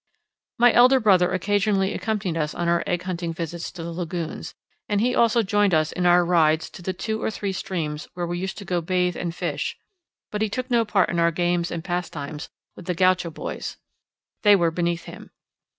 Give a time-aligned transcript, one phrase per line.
[0.57, 4.55] My elder brother occasionally accompanied us on our egg hunting visits to the lagoons,
[4.89, 8.25] and he also joined us in our rides to the two or three streams where
[8.25, 9.77] we used to go to bathe and fish;
[10.31, 13.77] but he took no part in our games and pastimes with the gaucho boys:
[14.41, 15.29] they were beneath him.